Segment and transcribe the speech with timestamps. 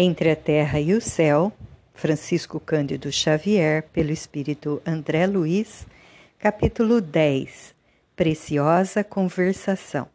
[0.00, 1.52] Entre a Terra e o Céu,
[1.92, 5.88] Francisco Cândido Xavier, pelo Espírito André Luiz,
[6.38, 7.74] capítulo 10
[8.14, 10.06] Preciosa Conversação.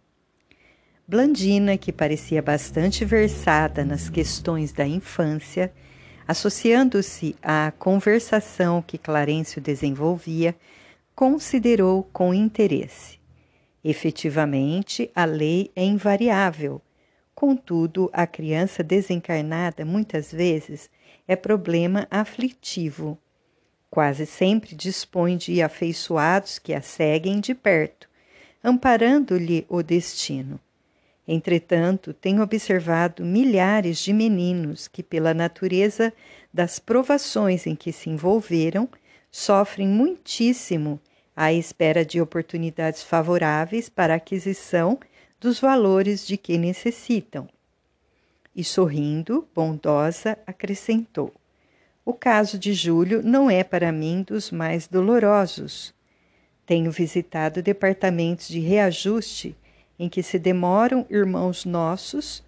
[1.05, 5.69] Blandina, que parecia bastante versada nas questões da infância,
[6.25, 10.55] associando-se à conversação que Clarencio desenvolvia,
[11.13, 13.19] considerou com interesse.
[13.83, 16.81] Efetivamente, a lei é invariável
[17.45, 20.89] Contudo, a criança desencarnada muitas vezes
[21.27, 23.17] é problema aflitivo.
[23.89, 28.07] Quase sempre dispõe de afeiçoados que a seguem de perto,
[28.63, 30.57] amparando-lhe o destino.
[31.27, 36.13] Entretanto, tenho observado milhares de meninos que, pela natureza
[36.53, 38.87] das provações em que se envolveram,
[39.29, 40.97] sofrem muitíssimo
[41.35, 44.97] à espera de oportunidades favoráveis para a aquisição
[45.43, 47.49] dos valores de que necessitam.
[48.55, 51.33] E sorrindo, bondosa, acrescentou:
[52.05, 55.93] O caso de Júlio não é para mim dos mais dolorosos.
[56.65, 59.53] Tenho visitado departamentos de reajuste
[59.99, 62.41] em que se demoram irmãos nossos,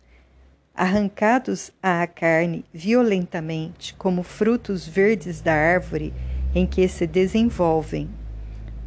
[0.74, 6.14] arrancados à carne violentamente, como frutos verdes da árvore
[6.54, 8.10] em que se desenvolvem.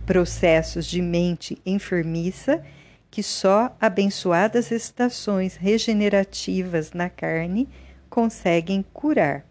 [0.06, 2.65] Processos de mente enfermiça
[3.11, 7.69] que só abençoadas estações regenerativas na carne
[8.09, 9.45] conseguem curar.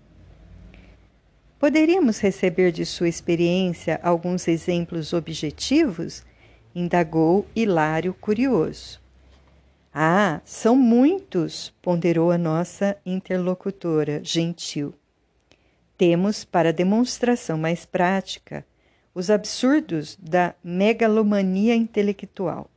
[1.60, 6.24] Poderíamos receber de sua experiência alguns exemplos objetivos?
[6.76, 9.02] indagou Hilário curioso.
[9.92, 14.94] Ah, são muitos, ponderou a nossa interlocutora gentil.
[15.98, 18.64] Temos, para demonstração mais prática,
[19.16, 22.70] os absurdos da megalomania intelectual.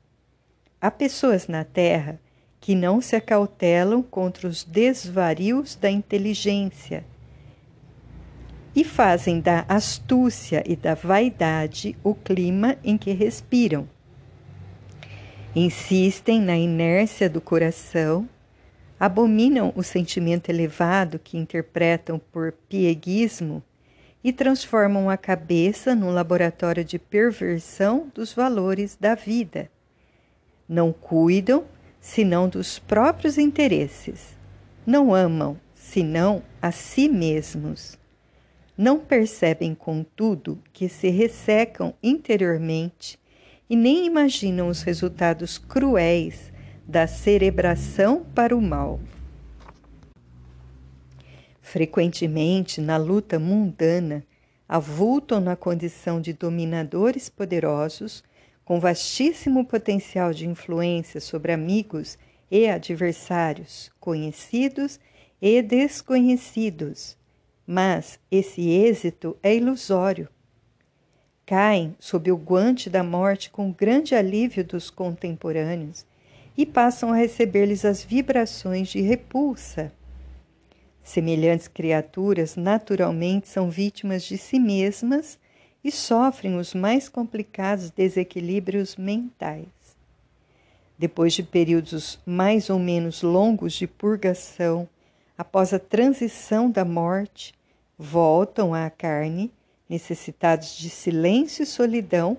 [0.83, 2.19] Há pessoas na Terra
[2.59, 7.05] que não se acautelam contra os desvarios da inteligência
[8.75, 13.87] e fazem da astúcia e da vaidade o clima em que respiram.
[15.55, 18.27] Insistem na inércia do coração,
[18.99, 23.63] abominam o sentimento elevado que interpretam por pieguismo
[24.25, 29.71] e transformam a cabeça num laboratório de perversão dos valores da vida
[30.71, 31.65] não cuidam
[32.01, 34.39] senão dos próprios interesses.
[34.87, 37.99] Não amam senão a si mesmos.
[38.79, 43.19] Não percebem, contudo, que se ressecam interiormente
[43.69, 46.53] e nem imaginam os resultados cruéis
[46.87, 49.01] da cerebração para o mal.
[51.61, 54.25] Frequentemente, na luta mundana,
[54.69, 58.23] avultam na condição de dominadores poderosos
[58.71, 62.17] com vastíssimo potencial de influência sobre amigos
[62.49, 65.01] e adversários, conhecidos
[65.43, 67.19] e desconhecidos.
[67.67, 70.29] Mas esse êxito é ilusório.
[71.45, 76.07] Caem sob o guante da morte com grande alívio dos contemporâneos
[76.57, 79.93] e passam a receber-lhes as vibrações de repulsa.
[81.03, 85.40] Semelhantes criaturas naturalmente são vítimas de si mesmas
[85.83, 89.69] e sofrem os mais complicados desequilíbrios mentais.
[90.99, 94.89] Depois de períodos mais ou menos longos de purgação,
[95.37, 97.55] após a transição da morte,
[97.99, 99.51] voltam à carne,
[99.89, 102.37] necessitados de silêncio e solidão,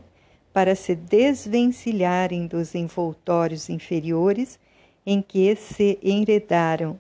[0.53, 4.59] para se desvencilharem dos envoltórios inferiores
[5.05, 6.99] em que se enredaram,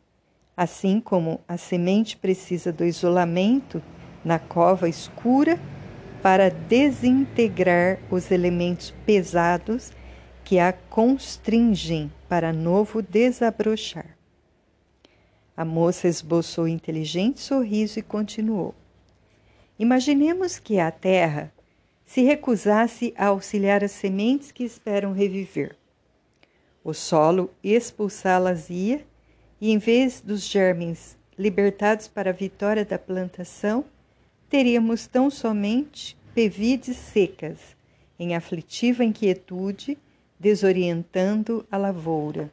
[0.55, 3.83] assim como a semente precisa do isolamento
[4.23, 5.59] na cova escura
[6.21, 9.91] para desintegrar os elementos pesados
[10.43, 14.17] que a constringem para novo desabrochar.
[15.55, 18.73] A moça esboçou um inteligente sorriso e continuou.
[19.77, 21.51] Imaginemos que a terra
[22.05, 25.75] se recusasse a auxiliar as sementes que esperam reviver.
[26.83, 29.05] O solo expulsá-las-ia
[29.59, 33.85] e, em vez dos germes libertados para a vitória da plantação,
[34.51, 37.57] teríamos tão somente pevides secas,
[38.19, 39.97] em aflitiva inquietude,
[40.37, 42.51] desorientando a lavoura.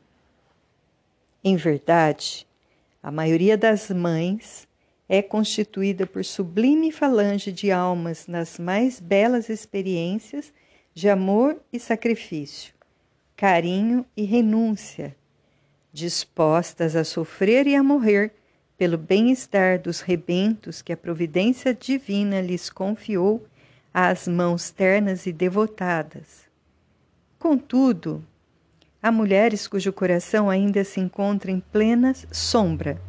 [1.43, 2.47] Em verdade,
[3.03, 4.69] a maioria das mães
[5.09, 10.53] é constituída por sublime falange de almas nas mais belas experiências
[10.95, 12.75] de amor e sacrifício,
[13.35, 15.17] carinho e renúncia,
[15.93, 18.38] dispostas a sofrer e a morrer
[18.79, 23.45] pelo bem-estar dos rebentos que a providência divina lhes confiou
[23.93, 26.47] às mãos ternas e devotadas.
[27.41, 28.25] Contudo,
[29.03, 33.03] há mulheres cujo coração ainda se encontra em plena sombra,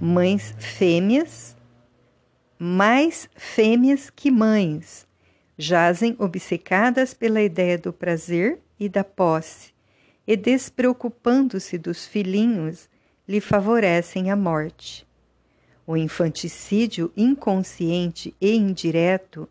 [0.00, 1.54] mães fêmeas,
[2.58, 5.06] mais fêmeas que mães,
[5.58, 9.74] jazem obcecadas pela ideia do prazer e da posse,
[10.26, 12.88] e despreocupando-se dos filhinhos,
[13.28, 15.06] lhe favorecem a morte.
[15.86, 19.48] O infanticídio inconsciente e indireto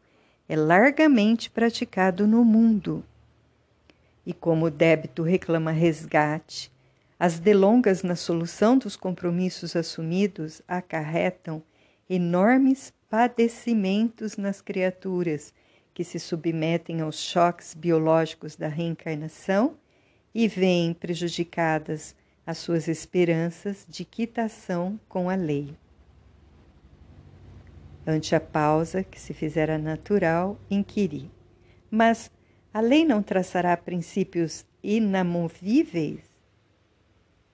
[0.47, 3.03] é largamente praticado no mundo.
[4.25, 6.71] E como o débito reclama resgate,
[7.19, 11.63] as delongas na solução dos compromissos assumidos acarretam
[12.09, 15.53] enormes padecimentos nas criaturas
[15.93, 19.77] que se submetem aos choques biológicos da reencarnação
[20.33, 22.13] e veem prejudicadas
[22.45, 25.75] as suas esperanças de quitação com a lei.
[28.05, 31.31] Ante a pausa que se fizera natural, inquiri:
[31.89, 32.29] Mas
[32.71, 36.19] a lei não traçará princípios inamovíveis?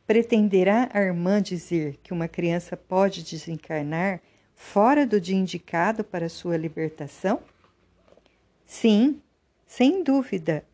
[0.06, 4.20] Pretenderá a irmã dizer que uma criança pode desencarnar
[4.54, 7.40] fora do dia indicado para sua libertação?
[8.66, 9.22] Sim,
[9.66, 10.66] sem dúvida,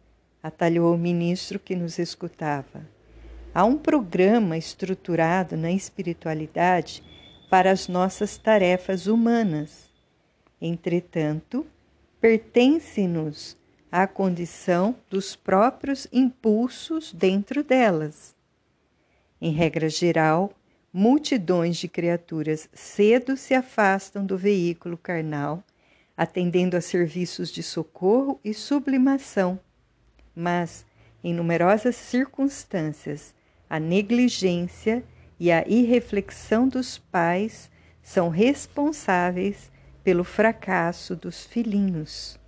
[0.41, 2.96] atalhou o ministro que nos escutava.
[3.57, 7.03] Há um programa estruturado na espiritualidade
[7.49, 9.89] para as nossas tarefas humanas.
[10.61, 11.65] Entretanto,
[12.21, 13.57] pertence-nos
[13.91, 18.35] à condição dos próprios impulsos dentro delas.
[19.41, 20.53] Em regra geral,
[20.93, 25.63] multidões de criaturas cedo se afastam do veículo carnal
[26.15, 29.59] atendendo a serviços de socorro e sublimação.
[30.35, 30.85] Mas,
[31.23, 33.35] em numerosas circunstâncias,
[33.69, 35.03] a negligência
[35.39, 37.69] e a irreflexão dos pais
[38.01, 39.71] são responsáveis
[40.03, 42.39] pelo fracasso dos filhinhos.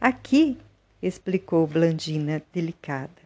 [0.00, 0.58] Aqui,
[1.02, 3.22] explicou Blandina delicada,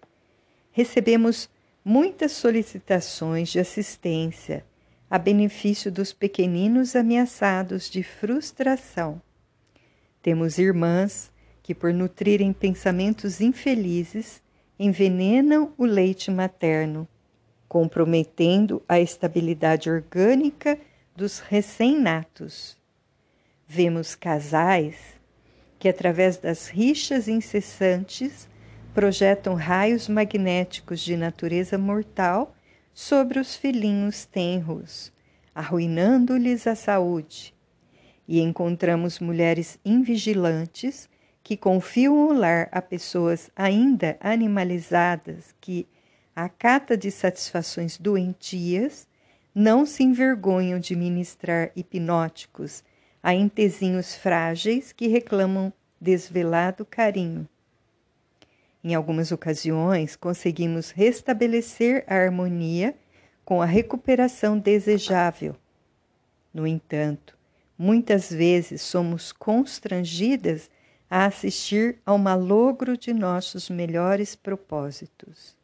[0.72, 1.48] recebemos
[1.84, 4.64] muitas solicitações de assistência
[5.10, 9.20] a benefício dos pequeninos ameaçados de frustração.
[10.22, 11.32] Temos irmãs
[11.62, 14.40] que, por nutrirem pensamentos infelizes,
[14.82, 17.06] envenenam o leite materno,
[17.68, 20.78] comprometendo a estabilidade orgânica
[21.14, 22.78] dos recém-natos.
[23.68, 24.96] Vemos casais
[25.78, 28.48] que, através das rixas incessantes,
[28.94, 32.56] projetam raios magnéticos de natureza mortal
[32.94, 35.12] sobre os filhinhos tenros,
[35.54, 37.54] arruinando-lhes a saúde,
[38.26, 41.09] e encontramos mulheres invigilantes
[41.42, 45.86] que confiam o lar a pessoas ainda animalizadas que,
[46.34, 49.08] à cata de satisfações doentias,
[49.54, 52.84] não se envergonham de ministrar hipnóticos
[53.22, 57.48] a entezinhos frágeis que reclamam desvelado carinho.
[58.82, 62.94] Em algumas ocasiões, conseguimos restabelecer a harmonia
[63.44, 65.54] com a recuperação desejável.
[66.54, 67.38] No entanto,
[67.82, 70.70] Muitas vezes somos constrangidas
[71.10, 75.56] a assistir ao malogro de nossos melhores propósitos.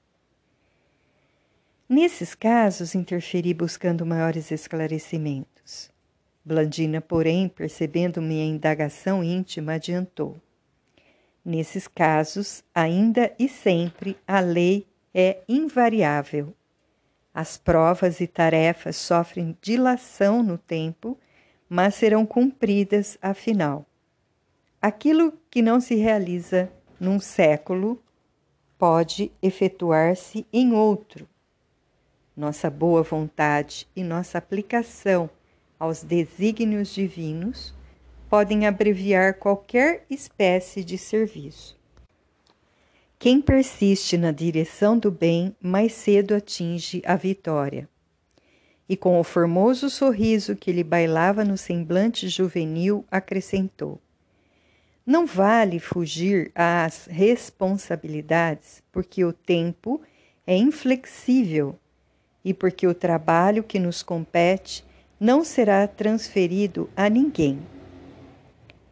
[1.88, 5.88] Nesses casos, interferi buscando maiores esclarecimentos.
[6.44, 10.36] Blandina, porém, percebendo minha indagação íntima, adiantou.
[11.44, 14.84] Nesses casos, ainda e sempre, a lei
[15.14, 16.52] é invariável.
[17.32, 21.16] As provas e tarefas sofrem dilação no tempo
[21.68, 23.86] mas serão cumpridas afinal.
[24.80, 28.00] Aquilo que não se realiza num século
[28.78, 31.28] pode efetuar-se em outro.
[32.36, 35.30] Nossa boa vontade e nossa aplicação
[35.78, 37.74] aos desígnios divinos
[38.28, 41.76] podem abreviar qualquer espécie de serviço.
[43.18, 47.88] Quem persiste na direção do bem mais cedo atinge a vitória
[48.88, 54.00] e com o formoso sorriso que lhe bailava no semblante juvenil, acrescentou:
[55.06, 60.00] Não vale fugir às responsabilidades, porque o tempo
[60.44, 61.78] é inflexível
[62.44, 64.84] e porque o trabalho que nos compete
[65.20, 67.60] não será transferido a ninguém.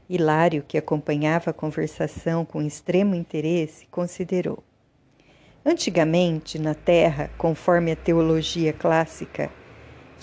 [0.09, 4.63] Hilário, que acompanhava a conversação com extremo interesse, considerou:
[5.67, 9.51] Antigamente, na Terra, conforme a teologia clássica,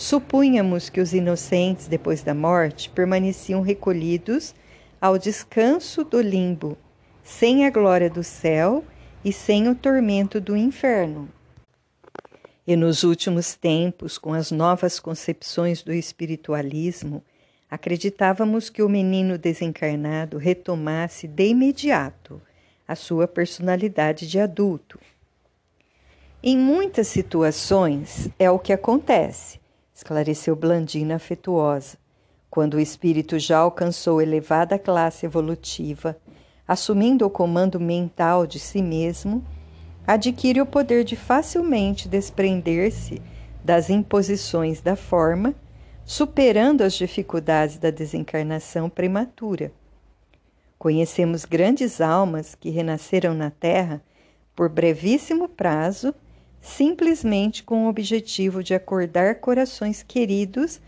[0.01, 4.55] Supunhamos que os inocentes, depois da morte, permaneciam recolhidos
[5.01, 6.77] ao descanso do limbo,
[7.23, 8.85] sem a glória do céu
[9.25, 11.27] e sem o tormento do inferno.
[12.67, 17.23] E nos últimos tempos, com as novas concepções do espiritualismo,
[17.69, 22.39] acreditávamos que o menino desencarnado retomasse de imediato
[22.87, 24.99] a sua personalidade de adulto.
[26.43, 29.61] Em muitas situações é o que acontece
[30.01, 32.00] esclareceu Blandina afetuosa.
[32.51, 36.17] Quando o espírito já alcançou elevada classe evolutiva,
[36.67, 39.41] assumindo o comando mental de si mesmo,
[40.05, 43.21] adquire o poder de facilmente desprender-se
[43.63, 45.55] das imposições da forma,
[46.03, 49.71] superando as dificuldades da desencarnação prematura.
[50.77, 54.03] Conhecemos grandes almas que renasceram na Terra
[54.53, 56.13] por brevíssimo prazo,
[56.59, 60.81] simplesmente com o objetivo de acordar corações queridos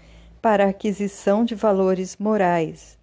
[0.43, 3.00] para a aquisição de valores morais,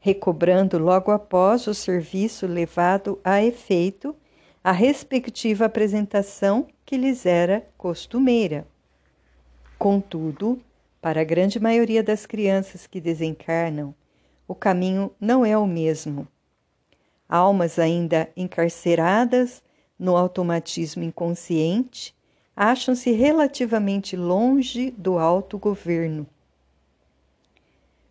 [0.00, 4.16] recobrando logo após o serviço levado a efeito
[4.64, 8.66] a respectiva apresentação que lhes era costumeira.
[9.78, 10.60] Contudo,
[11.00, 13.94] para a grande maioria das crianças que desencarnam,
[14.48, 16.26] o caminho não é o mesmo.
[17.28, 19.62] Almas ainda encarceradas
[19.96, 22.12] no automatismo inconsciente
[22.56, 26.26] acham-se relativamente longe do autogoverno.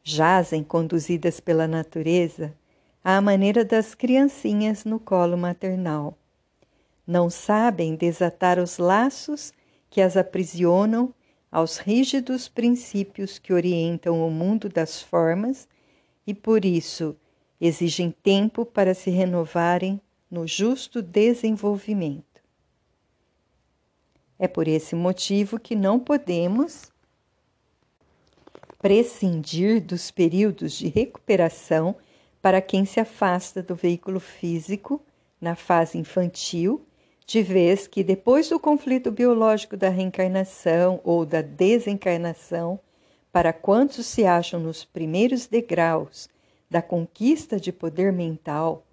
[0.04, 2.54] Jazem conduzidas pela natureza
[3.04, 6.18] à maneira das criancinhas no colo maternal.
[7.06, 9.54] Não sabem desatar os laços
[9.90, 11.14] que as aprisionam
[11.52, 15.68] aos rígidos princípios que orientam o mundo das formas
[16.26, 17.16] e por isso
[17.60, 22.42] exigem tempo para se renovarem no justo desenvolvimento.
[24.40, 26.92] É por esse motivo que não podemos
[28.82, 31.96] prescindir dos períodos de recuperação
[32.42, 35.00] para quem se afasta do veículo físico
[35.40, 36.84] na fase infantil,
[37.28, 42.80] de vez que depois do conflito biológico da reencarnação ou da desencarnação,
[43.32, 46.28] para quantos se acham nos primeiros degraus
[46.68, 48.84] da conquista de poder mental,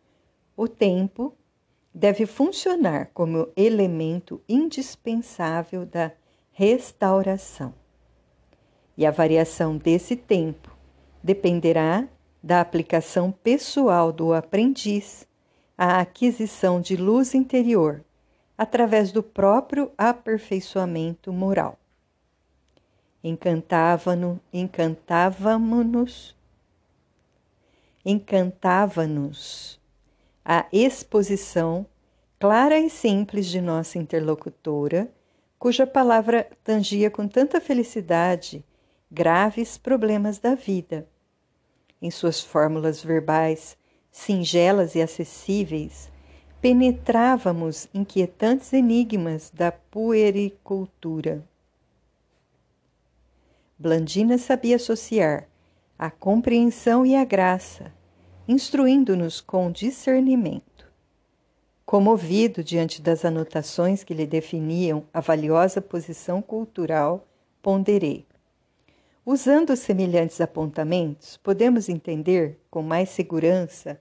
[0.55, 1.35] o tempo
[1.95, 6.13] deve funcionar como elemento indispensável da
[6.53, 7.73] restauração.
[8.99, 10.77] E a variação desse tempo
[11.23, 12.09] dependerá
[12.43, 15.25] da aplicação pessoal do aprendiz
[15.77, 18.05] à aquisição de luz interior
[18.57, 21.79] através do próprio aperfeiçoamento moral.
[23.23, 26.37] Encantava-nos, encantávamos-nos,
[28.05, 29.81] encantava-nos
[30.45, 31.87] a exposição
[32.37, 35.09] clara e simples de nossa interlocutora,
[35.57, 38.65] cuja palavra tangia com tanta felicidade
[39.11, 41.09] graves problemas da vida.
[42.01, 43.77] Em suas fórmulas verbais
[44.11, 46.11] singelas e acessíveis,
[46.61, 51.45] penetrávamos inquietantes enigmas da puericultura.
[53.79, 55.49] Blandina sabia associar
[55.99, 57.93] a compreensão e a graça,
[58.47, 60.87] instruindo-nos com discernimento.
[61.87, 67.27] Comovido diante das anotações que lhe definiam a valiosa posição cultural,
[67.63, 68.28] ponderei.
[69.31, 74.01] Usando semelhantes apontamentos, podemos entender com mais segurança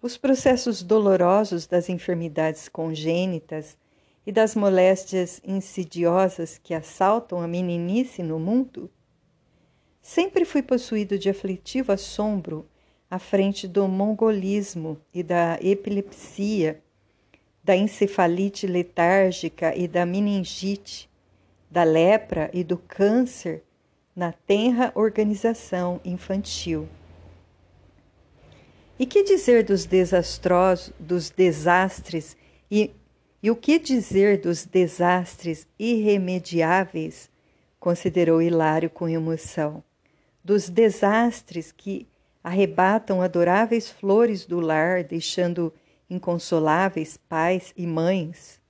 [0.00, 3.76] os processos dolorosos das enfermidades congênitas
[4.24, 8.88] e das moléstias insidiosas que assaltam a meninice no mundo?
[10.00, 12.64] Sempre fui possuído de aflitivo assombro
[13.10, 16.80] à frente do mongolismo e da epilepsia,
[17.64, 21.10] da encefalite letárgica e da meningite,
[21.68, 23.64] da lepra e do câncer
[24.18, 26.88] na tenra organização infantil.
[28.98, 32.36] E que dizer dos desastrosos, dos desastres
[32.68, 32.90] e,
[33.40, 37.30] e o que dizer dos desastres irremediáveis?
[37.78, 39.84] considerou Hilário com emoção
[40.42, 42.08] dos desastres que
[42.42, 45.72] arrebatam adoráveis flores do lar, deixando
[46.10, 48.60] inconsoláveis pais e mães.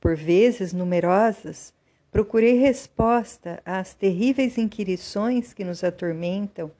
[0.00, 1.73] Por vezes numerosas,
[2.14, 6.70] procurei resposta às terríveis inquirições que nos atormentam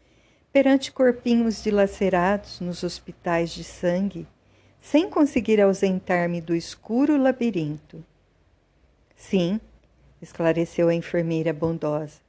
[0.52, 4.28] perante corpinhos dilacerados nos hospitais de sangue,
[4.80, 8.04] sem conseguir ausentar-me do escuro labirinto.
[9.16, 9.60] Sim,
[10.22, 12.20] esclareceu a enfermeira bondosa.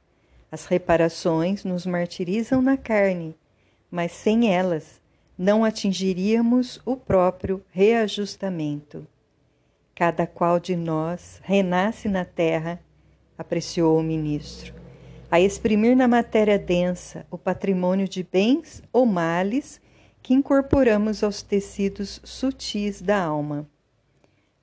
[0.50, 3.36] As reparações nos martirizam na carne,
[3.88, 5.00] mas sem elas
[5.38, 9.06] não atingiríamos o próprio reajustamento.
[9.94, 12.80] Cada qual de nós renasce na terra,
[13.38, 14.74] apreciou o ministro,
[15.30, 19.80] a exprimir na matéria densa o patrimônio de bens ou males
[20.22, 23.68] que incorporamos aos tecidos sutis da alma.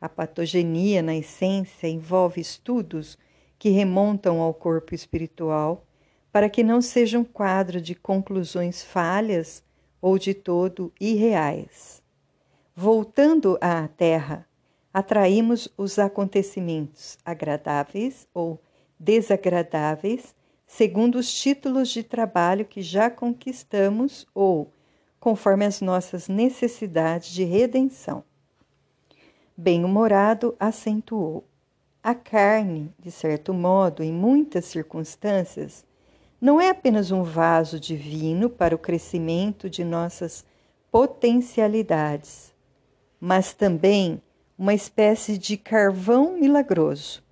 [0.01, 3.18] A patogenia, na essência, envolve estudos
[3.58, 5.86] que remontam ao corpo espiritual,
[6.34, 9.63] para que não seja um quadro de conclusões falhas
[10.01, 12.03] ou de todo irreais.
[12.75, 14.46] Voltando à Terra,
[14.93, 18.62] atraímos os acontecimentos agradáveis ou
[19.00, 20.35] desagradáveis
[20.67, 24.71] segundo os títulos de trabalho que já conquistamos ou
[25.19, 28.23] conforme as nossas necessidades de redenção.
[29.55, 31.43] Bem-humorado acentuou:
[32.01, 35.85] a carne, de certo modo, em muitas circunstâncias,
[36.41, 40.43] não é apenas um vaso divino para o crescimento de nossas
[40.91, 42.53] potencialidades,
[43.19, 44.21] mas também
[44.57, 47.24] uma espécie de carvão milagroso,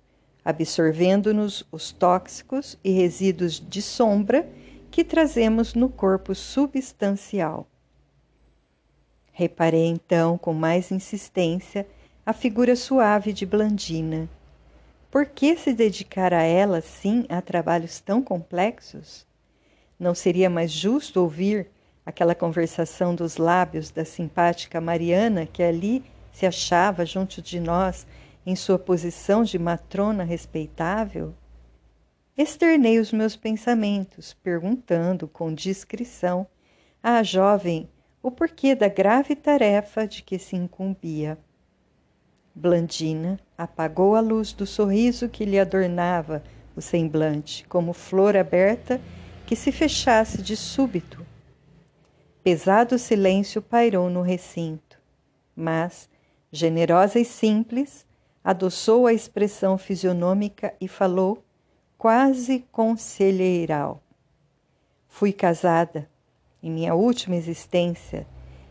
[0.44, 4.48] absorvendo-nos os tóxicos e resíduos de sombra
[4.90, 7.66] que trazemos no corpo substancial.
[9.32, 11.86] Reparei então com mais insistência
[12.24, 14.28] a figura suave de Blandina.
[15.10, 19.26] Por que se dedicar a ela, sim, a trabalhos tão complexos?
[19.98, 21.68] Não seria mais justo ouvir
[22.04, 28.06] aquela conversação dos lábios da simpática Mariana que ali se achava junto de nós
[28.44, 31.34] em sua posição de matrona respeitável?
[32.36, 36.46] Externei os meus pensamentos, perguntando com discrição
[37.02, 37.88] à jovem
[38.22, 41.38] o porquê da grave tarefa de que se incumbia.
[42.54, 46.42] Blandina apagou a luz do sorriso que lhe adornava
[46.74, 49.00] o semblante, como flor aberta
[49.46, 51.26] que se fechasse de súbito.
[52.42, 54.98] Pesado silêncio pairou no recinto,
[55.54, 56.08] mas,
[56.52, 58.06] generosa e simples,
[58.44, 61.42] adoçou a expressão fisionômica e falou,
[61.96, 64.02] quase conselheiral.
[65.08, 66.10] Fui casada
[66.62, 68.26] em minha última existência,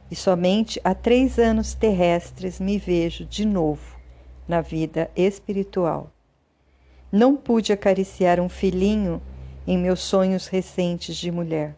[0.10, 3.98] e somente há três anos terrestres me vejo de novo
[4.48, 6.12] na vida espiritual.
[7.12, 9.22] Não pude acariciar um filhinho
[9.66, 11.76] em meus sonhos recentes de mulher,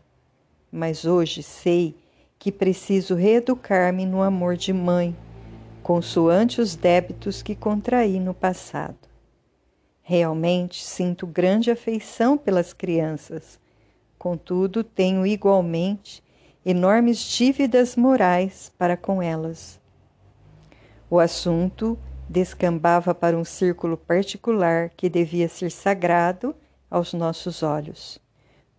[0.71, 1.95] mas hoje sei
[2.39, 5.15] que preciso reeducar-me no amor de mãe,
[5.83, 8.97] consoante os débitos que contraí no passado.
[10.01, 13.61] Realmente sinto grande afeição pelas crianças
[14.23, 16.23] Contudo, tenho igualmente
[16.65, 19.81] enormes dívidas morais para com elas.
[21.09, 26.55] O assunto descambava para um círculo particular que devia ser sagrado
[26.89, 28.17] aos nossos olhos.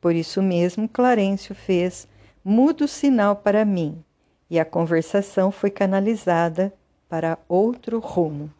[0.00, 2.08] Por isso mesmo, Clarencio fez
[2.42, 4.02] mudo sinal para mim
[4.48, 6.72] e a conversação foi canalizada
[7.14, 8.50] para outro rumo.